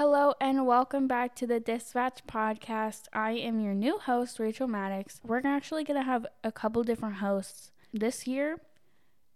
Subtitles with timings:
[0.00, 3.02] Hello and welcome back to the Dispatch podcast.
[3.12, 5.20] I am your new host, Rachel Maddox.
[5.22, 8.62] We're actually going to have a couple different hosts this year,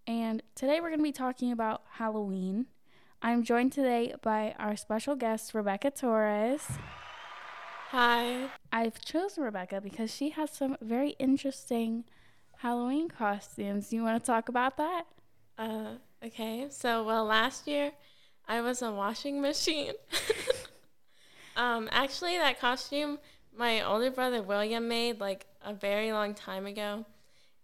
[0.06, 2.64] and today we're going to be talking about Halloween.
[3.20, 6.66] I'm joined today by our special guest, Rebecca Torres.
[7.90, 8.48] Hi.
[8.72, 12.04] I've chosen Rebecca because she has some very interesting
[12.60, 13.90] Halloween costumes.
[13.90, 15.04] Do you want to talk about that?
[15.58, 16.68] Uh, okay.
[16.70, 17.92] So, well, last year
[18.46, 19.92] I was a washing machine.
[21.56, 23.18] um, actually, that costume
[23.56, 27.04] my older brother William made like a very long time ago,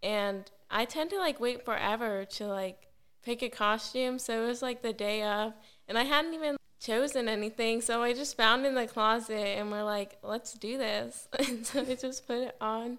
[0.03, 2.89] and I tend to like wait forever to like
[3.23, 4.19] pick a costume.
[4.19, 5.53] So it was like the day of,
[5.89, 7.81] and I hadn't even chosen anything.
[7.81, 11.29] So I just found in the closet, and we're like, let's do this.
[11.39, 12.99] and so I just put it on,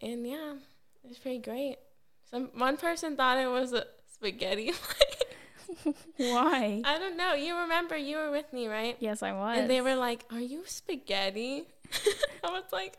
[0.00, 0.54] and yeah,
[1.04, 1.76] it was pretty great.
[2.30, 4.72] Some one person thought it was a spaghetti.
[6.16, 6.82] Why?
[6.84, 7.34] I don't know.
[7.34, 8.96] You remember you were with me, right?
[9.00, 9.58] Yes, I was.
[9.58, 11.64] And they were like, "Are you spaghetti?"
[12.44, 12.98] I was like,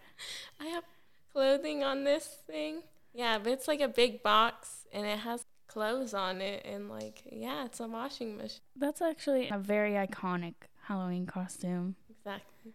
[0.59, 0.83] "I have
[1.31, 2.83] clothing on this thing."
[3.14, 7.23] Yeah, but it's like a big box and it has clothes on it and like,
[7.31, 8.59] yeah, it's a washing machine.
[8.75, 11.95] That's actually a very iconic Halloween costume.
[12.09, 12.73] Exactly.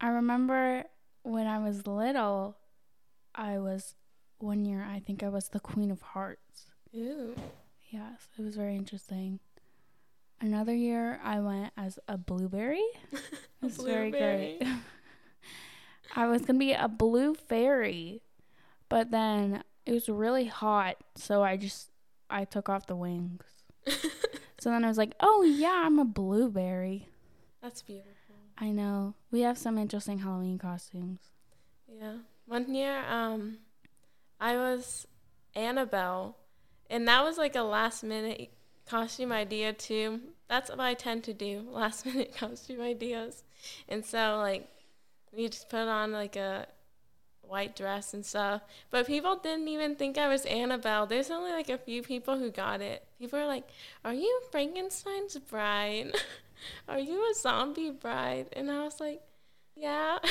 [0.00, 0.84] I remember
[1.22, 2.56] when I was little,
[3.34, 3.94] I was
[4.38, 6.66] one year, I think I was the Queen of Hearts.
[6.94, 7.34] Ooh.
[7.90, 9.40] Yes, it was very interesting.
[10.40, 12.84] Another year, I went as a blueberry.
[13.60, 14.62] It was very great.
[16.14, 18.22] I was gonna be a blue fairy,
[18.88, 21.90] but then it was really hot, so I just
[22.30, 23.42] I took off the wings.
[24.60, 27.08] so then I was like, "Oh yeah, I'm a blueberry."
[27.60, 28.36] That's beautiful.
[28.56, 29.14] I know.
[29.32, 31.20] We have some interesting Halloween costumes.
[31.88, 32.18] Yeah.
[32.46, 33.58] One year, um,
[34.40, 35.06] I was
[35.56, 36.36] Annabelle,
[36.90, 38.50] and that was like a last minute
[38.86, 40.20] costume idea too.
[40.48, 43.42] That's what I tend to do, last minute costume ideas.
[43.88, 44.68] And so like
[45.32, 46.66] we just put on like a
[47.48, 48.62] white dress and stuff.
[48.90, 51.06] But people didn't even think I was Annabelle.
[51.06, 53.04] There's only like a few people who got it.
[53.18, 53.68] People are like,
[54.04, 56.14] Are you Frankenstein's bride?
[56.88, 58.46] are you a zombie bride?
[58.52, 59.20] And I was like,
[59.74, 60.18] Yeah.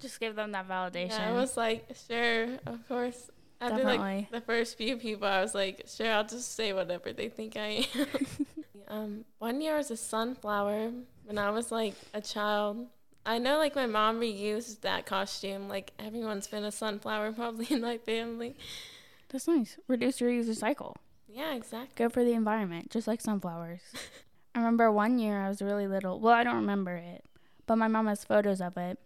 [0.00, 1.10] Just give them that validation.
[1.10, 3.30] Yeah, I was like, Sure, of course.
[3.60, 3.98] After Definitely.
[3.98, 7.56] like the first few people, I was like, Sure, I'll just say whatever they think
[7.56, 8.06] I am.
[8.88, 10.92] um, one year I was a sunflower
[11.24, 12.86] when I was like a child.
[13.26, 15.68] I know like my mom reused that costume.
[15.68, 18.56] Like everyone's been a sunflower probably in my family.
[19.28, 19.76] That's nice.
[19.86, 20.96] Reduce, reuse, recycle.
[21.28, 21.92] Yeah, exactly.
[21.94, 23.80] Good for the environment, just like sunflowers.
[24.54, 26.18] I remember one year I was really little.
[26.18, 27.24] Well, I don't remember it,
[27.66, 28.98] but my mom has photos of it.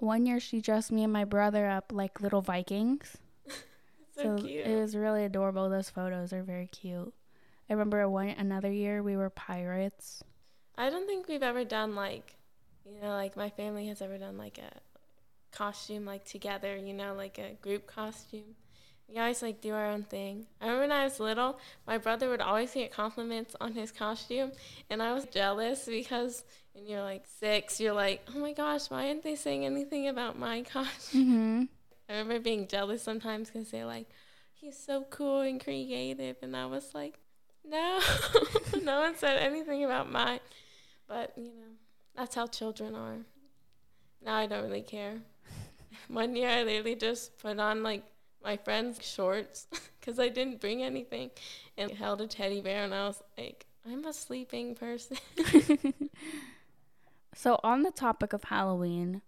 [0.00, 3.16] One year she dressed me and my brother up like little Vikings.
[4.16, 4.66] So, cute.
[4.66, 5.68] it was really adorable.
[5.68, 7.12] Those photos are very cute.
[7.68, 10.22] I remember one another year we were pirates.
[10.76, 12.36] I don't think we've ever done like,
[12.84, 14.70] you know, like my family has ever done like a
[15.50, 18.56] costume like together, you know, like a group costume.
[19.08, 20.46] We always like do our own thing.
[20.60, 24.52] I remember when I was little, my brother would always get compliments on his costume,
[24.88, 26.42] and I was jealous because
[26.72, 30.38] when you're like six, you're like, oh my gosh, why aren't they saying anything about
[30.38, 31.20] my costume?
[31.20, 31.62] Mm-hmm.
[32.08, 34.08] I remember being jealous sometimes because they're like,
[34.52, 37.18] he's so cool and creative, and I was like,
[37.64, 38.00] no,
[38.82, 40.40] no one said anything about mine.
[41.08, 41.72] But you know,
[42.14, 43.18] that's how children are.
[44.24, 45.18] Now I don't really care.
[46.08, 48.02] One year I literally just put on like
[48.42, 49.66] my friend's shorts
[50.00, 51.30] because I didn't bring anything
[51.78, 55.16] and held a teddy bear, and I was like, I'm a sleeping person.
[57.34, 59.20] So, on the topic of Halloween,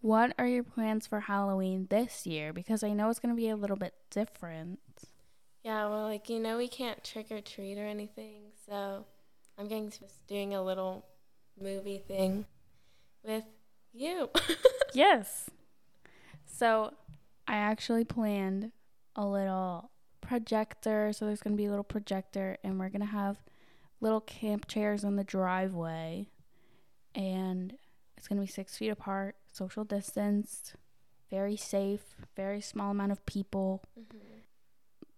[0.00, 2.52] what are your plans for Halloween this year?
[2.52, 4.80] Because I know it's going to be a little bit different.
[5.62, 8.52] Yeah, well, like, you know, we can't trick or treat or anything.
[8.66, 9.04] So
[9.58, 11.04] I'm going to just doing a little
[11.60, 12.46] movie thing
[13.22, 13.44] with
[13.92, 14.30] you.
[14.92, 15.48] Yes.
[16.44, 16.94] So,
[17.46, 18.72] I actually planned
[19.14, 21.12] a little projector.
[21.12, 23.36] So, there's going to be a little projector, and we're going to have
[24.00, 26.26] little camp chairs in the driveway.
[27.14, 27.74] And
[28.20, 30.74] it's going to be six feet apart, social distanced,
[31.30, 32.02] very safe,
[32.36, 33.82] very small amount of people.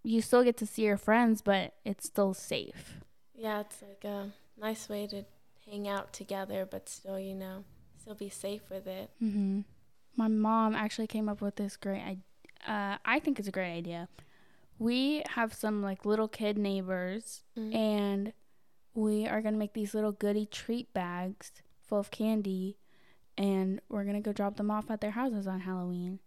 [0.04, 3.00] You still get to see your friends, but it's still safe.
[3.34, 5.24] yeah, it's like a nice way to
[5.68, 7.64] hang out together, but still, you know,
[8.00, 9.10] still be safe with it.
[9.18, 9.62] hmm
[10.16, 12.02] My mom actually came up with this great.
[12.66, 14.08] I, uh, I think it's a great idea.
[14.78, 17.74] We have some like little kid neighbors, Mhm.
[17.74, 18.32] and
[18.94, 21.50] we are gonna make these little goody treat bags
[21.80, 22.76] full of candy,
[23.38, 26.18] and we're gonna go drop them off at their houses on Halloween.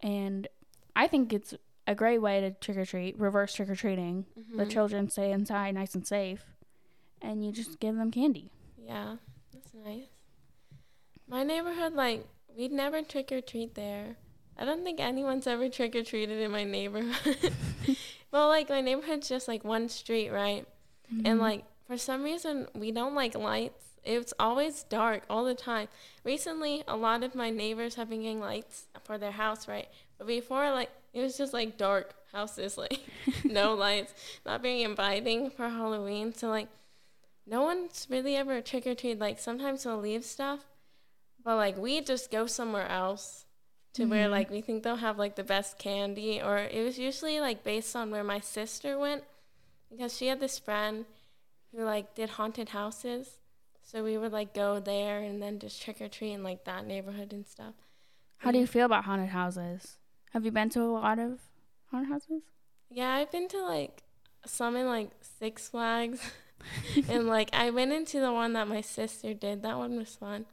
[0.00, 0.48] And
[0.96, 1.54] I think it's
[1.86, 4.26] a great way to trick or treat, reverse trick or treating.
[4.54, 4.70] The Mhm.
[4.70, 6.44] children stay inside, nice and safe,
[7.22, 8.50] and you just give them candy.
[8.76, 9.16] Yeah,
[9.52, 10.08] that's nice.
[11.26, 14.16] My neighborhood, like, we'd never trick or treat there.
[14.56, 17.52] I don't think anyone's ever trick or treated in my neighborhood.
[18.32, 20.66] well, like, my neighborhood's just like one street, right?
[21.12, 21.26] Mm-hmm.
[21.26, 23.87] And, like, for some reason, we don't like lights.
[24.04, 25.88] It's always dark all the time.
[26.24, 29.88] Recently, a lot of my neighbors have been getting lights for their house, right?
[30.18, 33.00] But before, like, it was just like dark houses, like
[33.44, 34.14] no lights,
[34.46, 36.32] not very inviting for Halloween.
[36.34, 36.68] So, like,
[37.46, 39.18] no one's really ever trick or treat.
[39.18, 40.60] Like, sometimes they'll leave stuff,
[41.44, 43.44] but like, we just go somewhere else
[43.94, 44.30] to where Mhm.
[44.30, 47.96] like we think they'll have like the best candy, or it was usually like based
[47.96, 49.24] on where my sister went
[49.90, 51.06] because she had this friend
[51.72, 53.38] who like did haunted houses.
[53.90, 56.86] So we would like go there and then just trick or treat in like that
[56.86, 57.72] neighborhood and stuff.
[58.36, 59.96] How do you feel about haunted houses?
[60.32, 61.40] Have you been to a lot of
[61.90, 62.42] haunted houses?
[62.90, 64.02] Yeah, I've been to like
[64.44, 66.20] some in like Six Flags,
[67.08, 69.62] and like I went into the one that my sister did.
[69.62, 70.44] That one was fun.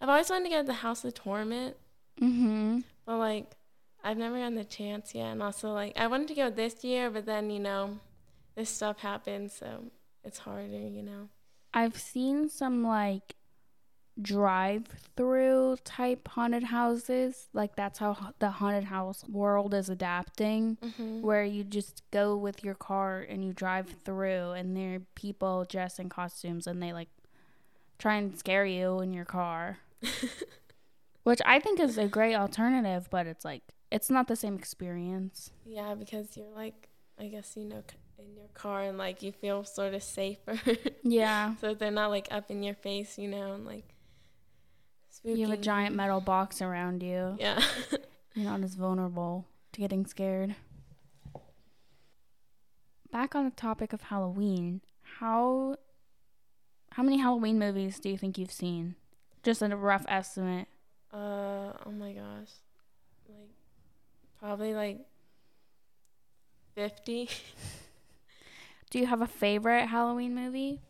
[0.00, 1.76] I've always wanted to go to the House of Torment,
[2.20, 2.80] Mm-hmm.
[3.06, 3.52] but like
[4.02, 5.26] I've never gotten the chance yet.
[5.28, 8.00] And also like I wanted to go this year, but then you know
[8.56, 9.84] this stuff happened, so
[10.24, 10.76] it's harder.
[10.76, 11.28] You know.
[11.72, 13.34] I've seen some like
[14.20, 14.86] drive
[15.16, 17.48] through type haunted houses.
[17.52, 20.76] Like that's how the haunted house world is adapting.
[20.82, 21.22] Mm-hmm.
[21.22, 25.64] Where you just go with your car and you drive through, and there are people
[25.68, 27.08] dressed in costumes, and they like
[27.98, 29.78] try and scare you in your car,
[31.22, 33.08] which I think is a great alternative.
[33.10, 35.50] But it's like it's not the same experience.
[35.64, 36.88] yeah, because you're like
[37.18, 37.82] I guess you know
[38.20, 40.58] in your car and like you feel sort of safer.
[41.02, 43.94] Yeah, so they're not like up in your face, you know, and like
[45.08, 45.40] spooky.
[45.40, 47.36] you have a giant metal box around you.
[47.38, 47.60] Yeah.
[48.34, 50.54] You're not as vulnerable to getting scared.
[53.10, 54.82] Back on the topic of Halloween,
[55.18, 55.76] how
[56.92, 58.94] how many Halloween movies do you think you've seen?
[59.42, 60.68] Just a rough estimate.
[61.12, 62.52] uh oh my gosh.
[63.28, 63.50] Like
[64.38, 65.00] probably like
[66.76, 67.28] 50.
[68.90, 70.80] Do you have a favorite Halloween movie?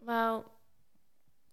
[0.00, 0.52] well,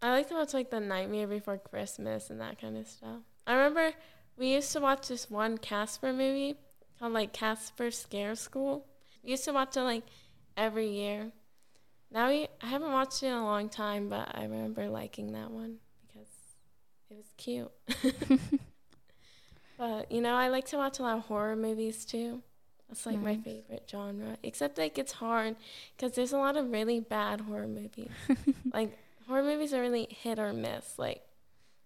[0.02, 3.22] I like to watch like The Nightmare Before Christmas and that kind of stuff.
[3.48, 3.94] I remember
[4.38, 6.56] we used to watch this one Casper movie
[7.00, 8.86] called like Casper Scare School.
[9.24, 10.04] We used to watch it like
[10.56, 11.32] every year.
[12.12, 15.50] Now we I haven't watched it in a long time, but I remember liking that
[15.50, 16.30] one because
[17.10, 17.72] it was cute.
[19.78, 22.42] But you know, I like to watch a lot of horror movies too.
[22.90, 24.38] That's like my favorite genre.
[24.44, 25.56] Except like it's hard
[25.96, 28.10] because there's a lot of really bad horror movies.
[28.74, 28.98] like
[29.28, 30.98] horror movies are really hit or miss.
[30.98, 31.22] Like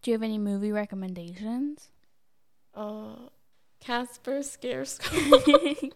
[0.01, 1.89] Do you have any movie recommendations?
[2.73, 3.15] uh,
[3.79, 5.41] Casper Scare School.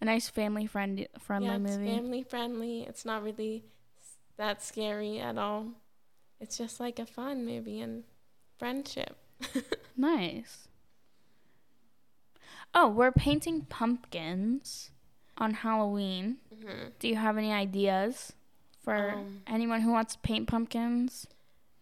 [0.00, 1.96] a nice family friend friendly yeah, it's movie.
[1.96, 2.82] family friendly.
[2.82, 3.64] It's not really
[4.36, 5.68] that scary at all.
[6.40, 8.04] It's just like a fun movie and
[8.58, 9.16] friendship.
[9.96, 10.68] Nice.
[12.74, 14.90] Oh, we're painting pumpkins
[15.38, 16.38] on Halloween.
[16.50, 18.32] hmm Do you have any ideas
[18.82, 21.26] for Um, anyone who wants to paint pumpkins?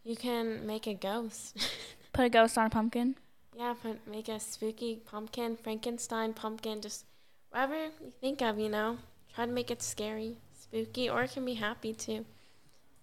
[0.05, 1.57] You can make a ghost.
[2.13, 3.17] Put a ghost on a pumpkin?
[3.57, 7.05] Yeah, put, make a spooky pumpkin, Frankenstein pumpkin, just
[7.51, 8.99] whatever you think of, you know.
[9.35, 12.25] Try to make it scary, spooky, or it can be happy too.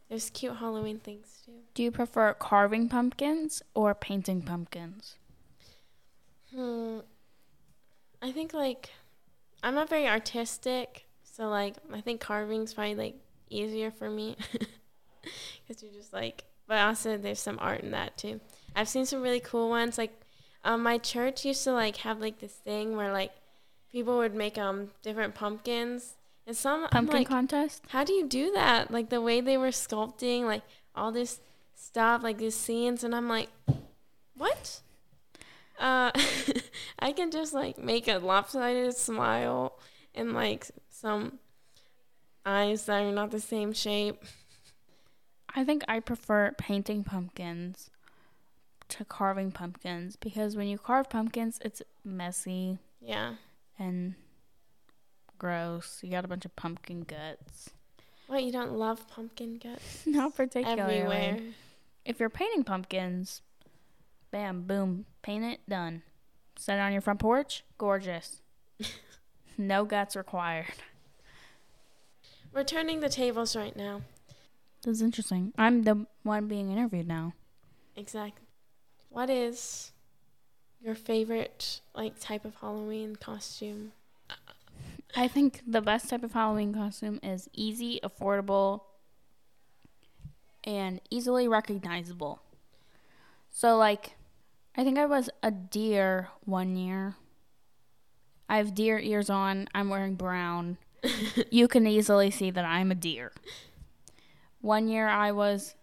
[0.10, 1.52] There's cute Halloween things too.
[1.73, 5.16] Do you prefer carving pumpkins or painting pumpkins?
[6.54, 7.00] Hmm.
[8.21, 8.90] I think like
[9.64, 13.16] I'm not very artistic, so like I think carving's probably like
[13.50, 14.36] easier for me
[15.68, 16.45] because you're just like.
[16.68, 18.42] But also there's some art in that too.
[18.76, 19.97] I've seen some really cool ones.
[19.97, 20.12] Like,
[20.66, 23.31] um, my church used to like have like this thing where like
[23.92, 27.83] people would make um different pumpkins, and some Pumpkin like, contest?
[27.90, 28.92] how do you do that?
[28.92, 30.64] Like the way they were sculpting, like
[30.95, 31.40] all this
[31.76, 33.50] stuff, like these scenes, and I'm like,
[34.36, 34.81] what?
[35.80, 36.12] Uh,
[37.00, 39.78] I can just like make a lopsided smile
[40.16, 41.40] and like some
[42.46, 44.24] eyes that are not the same shape.
[45.54, 47.90] I think I prefer painting pumpkins
[48.90, 53.34] to carving pumpkins because when you carve pumpkins, it's messy Yeah.
[53.78, 54.16] and
[55.38, 56.00] gross.
[56.04, 57.69] You got a bunch of pumpkin guts.
[58.28, 60.96] What you don't love pumpkin guts Not particularly.
[60.96, 61.40] everywhere?
[62.06, 63.42] If you're painting pumpkins,
[64.31, 66.04] bam, boom, paint it, done.
[66.57, 68.42] Set it on your front porch, gorgeous.
[69.57, 70.74] no guts required.
[72.54, 74.02] We're turning the tables right now.
[74.84, 75.54] This is interesting.
[75.57, 77.34] I'm the one being interviewed now.
[77.96, 78.46] Exactly.
[79.10, 79.92] What is
[80.81, 83.92] your favorite like type of Halloween costume?
[85.16, 88.81] I think the best type of Halloween costume is easy, affordable,
[90.64, 92.42] and easily recognizable.
[93.50, 94.17] So, like,
[94.78, 97.16] I think I was a deer one year.
[98.48, 99.68] I have deer ears on.
[99.74, 100.78] I'm wearing brown.
[101.52, 103.31] you can easily see that I'm a deer.
[104.62, 105.74] One year I was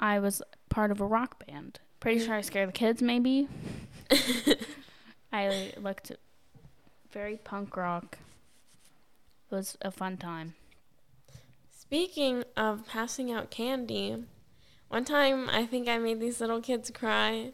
[0.00, 1.78] I was part of a rock band.
[2.00, 3.46] Pretty sure I scared the kids maybe.
[5.32, 6.10] I looked
[7.12, 8.18] very punk rock.
[9.50, 10.54] It was a fun time.
[11.70, 14.24] Speaking of passing out candy,
[14.88, 17.52] one time I think I made these little kids cry.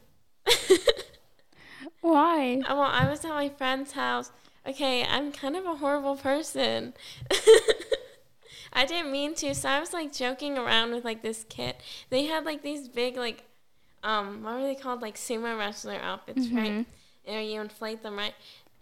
[2.11, 2.61] Why?
[2.67, 4.31] Well, I was at my friend's house.
[4.67, 6.93] Okay, I'm kind of a horrible person.
[8.73, 11.75] I didn't mean to, so I was like joking around with like this kid.
[12.09, 13.43] They had like these big like
[14.03, 15.01] um what were they called?
[15.01, 16.71] Like sumo wrestler outfits, right?
[16.71, 16.85] Mhm.
[17.25, 18.33] And you inflate them, right?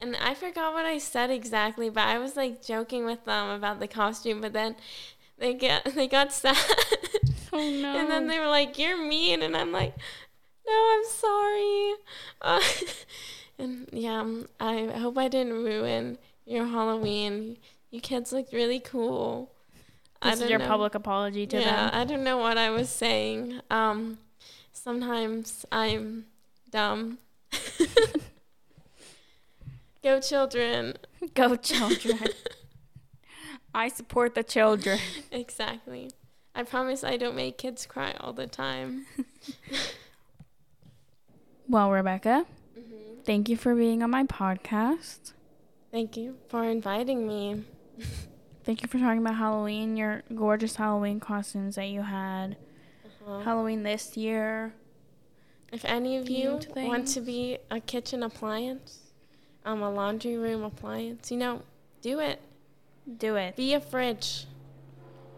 [0.02, 3.80] And I forgot what I said exactly, but I was like joking with them about
[3.80, 4.76] the costume, but then
[5.38, 6.58] they get they got sad.
[7.54, 7.96] Oh no.
[8.00, 9.94] And then they were like, "You're mean," and I'm like,
[10.68, 11.94] "No, I'm sorry."
[12.42, 12.62] Uh,
[13.60, 14.26] and yeah,
[14.60, 17.58] I hope I didn't ruin your Halloween.
[17.92, 19.52] You kids looked really cool.
[20.22, 20.68] This is your know.
[20.68, 21.90] public apology to yeah, them.
[21.94, 23.62] I don't know what I was saying.
[23.70, 24.18] Um,
[24.74, 26.26] sometimes I'm
[26.72, 27.20] dumb.
[30.04, 30.96] Go children.
[31.34, 32.20] Go children.
[33.74, 35.00] I support the children.
[35.32, 36.12] Exactly.
[36.54, 39.06] I promise I don't make kids cry all the time.
[41.68, 42.46] Well, Rebecca,
[43.24, 45.34] thank you for being on my podcast.
[45.92, 47.64] Thank you for inviting me.
[48.66, 52.58] Thank you for talking about Halloween, your gorgeous Halloween costumes that you had.
[53.06, 53.42] Uh-huh.
[53.42, 54.74] Halloween this year.
[55.72, 59.12] If any of you Themed want to be a kitchen appliance,
[59.66, 61.62] um, a laundry room appliance, you know,
[62.02, 62.42] do it.
[63.18, 63.56] Do it.
[63.56, 64.48] Be a fridge.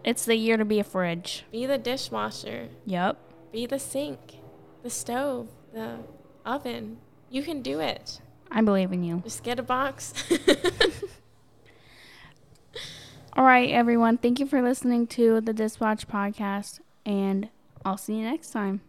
[0.06, 1.44] It's the year to be a fridge.
[1.52, 2.70] Be the dishwasher.
[2.86, 3.18] Yep.
[3.52, 4.38] Be the sink,
[4.84, 5.98] the stove, the
[6.48, 6.98] oven.
[7.30, 8.22] You can do it.
[8.50, 9.22] I believe in you.
[9.24, 10.14] Just get a box.
[13.34, 14.18] All right, everyone.
[14.18, 17.50] Thank you for listening to the Dispatch podcast, and
[17.86, 18.82] I'll see you next time.